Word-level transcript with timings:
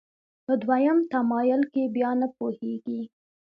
په 0.45 0.53
دویم 0.63 0.97
تمایل 1.11 1.61
کې 1.73 1.83
بیا 1.95 2.11
نه 2.21 2.27
پوهېږي. 2.37 3.01